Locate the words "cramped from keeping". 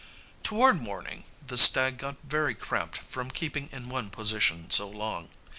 2.55-3.69